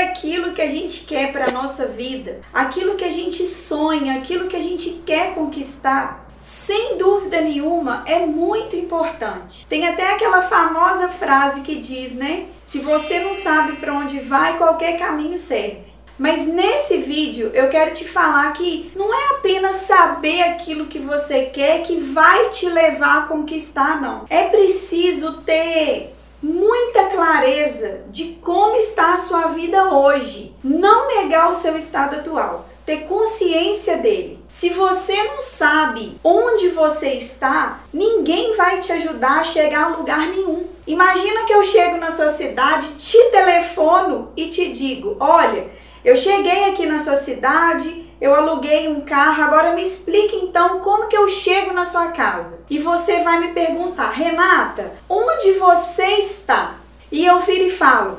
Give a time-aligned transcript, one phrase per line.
[0.00, 4.48] Aquilo que a gente quer para a nossa vida, aquilo que a gente sonha, aquilo
[4.48, 9.66] que a gente quer conquistar, sem dúvida nenhuma, é muito importante.
[9.66, 12.46] Tem até aquela famosa frase que diz, né?
[12.64, 15.90] Se você não sabe para onde vai, qualquer caminho serve.
[16.18, 21.46] Mas nesse vídeo eu quero te falar que não é apenas saber aquilo que você
[21.46, 24.26] quer que vai te levar a conquistar, não.
[24.28, 30.54] É preciso ter muita clareza de como está a sua vida hoje.
[30.62, 34.38] Não negar o seu estado atual, ter consciência dele.
[34.48, 40.28] Se você não sabe onde você está, ninguém vai te ajudar a chegar a lugar
[40.28, 40.66] nenhum.
[40.86, 45.68] Imagina que eu chego na sua cidade, te telefono e te digo: olha,
[46.04, 51.08] eu cheguei aqui na sua cidade, eu aluguei um carro, agora me explique então como
[51.08, 52.60] que eu chego na sua casa.
[52.68, 56.74] E você vai me perguntar, Renata, onde você está?
[57.10, 58.18] E eu viro e falo,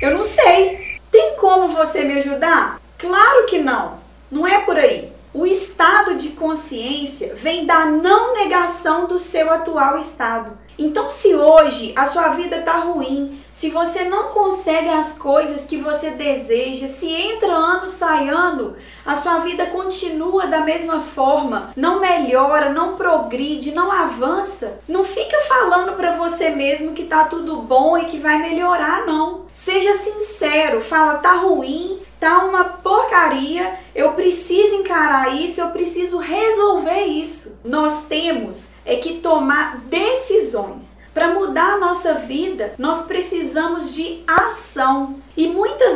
[0.00, 0.98] eu não sei.
[1.10, 2.80] Tem como você me ajudar?
[2.98, 3.98] Claro que não.
[4.30, 5.12] Não é por aí.
[5.32, 10.56] O estado de consciência vem da não negação do seu atual estado.
[10.78, 15.78] Então, se hoje a sua vida está ruim, se você não consegue as coisas que
[15.78, 21.98] você deseja, se entra ano, sai ano, a sua vida continua da mesma forma, não
[21.98, 27.96] melhora, não progride, não avança, não fica falando para você mesmo que tá tudo bom
[27.96, 29.46] e que vai melhorar, não.
[29.54, 37.04] Seja sincero, fala tá ruim, tá uma porcaria, eu preciso encarar isso, eu preciso resolver
[37.04, 37.58] isso.
[37.64, 40.98] Nós temos é que tomar decisões.
[41.12, 45.16] Para mudar a nossa vida, nós precisamos de ação.
[45.36, 45.95] E muitas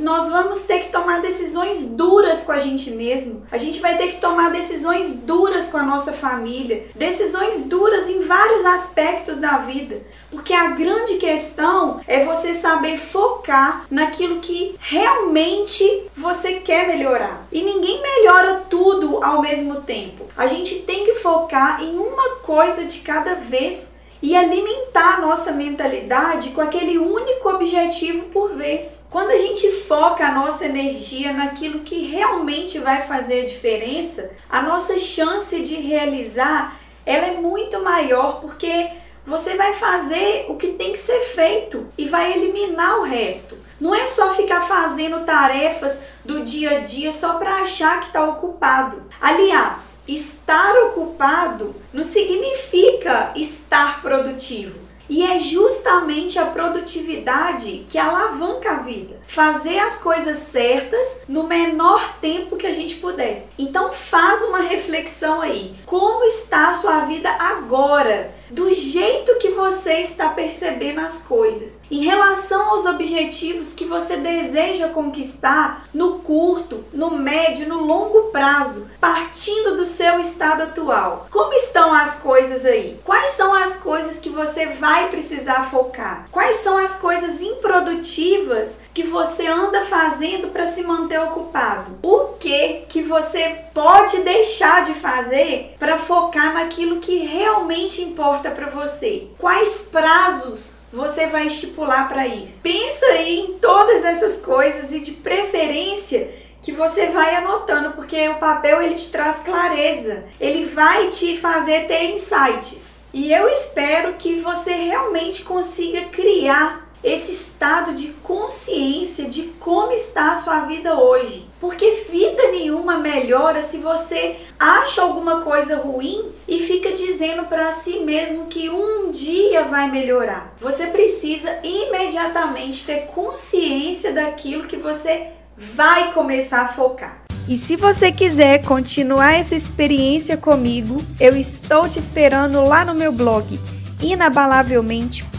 [0.00, 3.42] nós vamos ter que tomar decisões duras com a gente mesmo.
[3.50, 8.22] A gente vai ter que tomar decisões duras com a nossa família, decisões duras em
[8.22, 10.02] vários aspectos da vida.
[10.30, 17.46] Porque a grande questão é você saber focar naquilo que realmente você quer melhorar.
[17.50, 20.26] E ninguém melhora tudo ao mesmo tempo.
[20.36, 23.90] A gente tem que focar em uma coisa de cada vez
[24.22, 29.04] e alimentar a nossa mentalidade com aquele único objetivo por vez.
[29.10, 34.62] Quando a gente foca a nossa energia naquilo que realmente vai fazer a diferença, a
[34.62, 38.90] nossa chance de realizar ela é muito maior porque
[39.26, 43.56] você vai fazer o que tem que ser feito e vai eliminar o resto.
[43.80, 48.24] Não é só ficar fazendo tarefas do dia a dia só para achar que está
[48.24, 49.02] ocupado.
[49.20, 54.90] Aliás, estar ocupado não significa estar produtivo.
[55.08, 59.18] E é justamente a produtividade que alavanca a vida.
[59.26, 63.48] Fazer as coisas certas no menor tempo que a gente puder.
[63.58, 65.74] Então faz uma reflexão aí.
[65.84, 68.32] Como está a sua vida agora?
[68.50, 71.80] Do jeito que você está percebendo as coisas.
[71.90, 78.88] Em relação aos objetivos que você deseja conquistar no curto, no médio, no longo prazo,
[79.00, 81.28] partindo do seu estado atual.
[81.30, 82.98] Como estão as coisas aí?
[83.04, 86.26] Quais são as coisas que você vai precisar focar?
[86.30, 91.98] Quais são as coisas improdutivas que você anda fazendo para se manter ocupado?
[92.02, 98.66] O que que você pode deixar de fazer para focar naquilo que realmente importa para
[98.66, 99.28] você?
[99.38, 102.62] Quais prazos você vai estipular para isso?
[102.62, 106.30] Pensa aí em todas essas coisas e de preferência
[106.62, 111.86] que você vai anotando, porque o papel ele te traz clareza, ele vai te fazer
[111.86, 113.00] ter insights.
[113.12, 120.32] E eu espero que você realmente consiga criar esse estado de consciência de como está
[120.32, 121.46] a sua vida hoje.
[121.60, 128.00] Porque vida nenhuma melhora se você acha alguma coisa ruim e fica dizendo para si
[128.00, 130.54] mesmo que um dia vai melhorar.
[130.60, 137.22] Você precisa imediatamente ter consciência daquilo que você vai começar a focar.
[137.48, 143.10] E se você quiser continuar essa experiência comigo, eu estou te esperando lá no meu
[143.10, 143.58] blog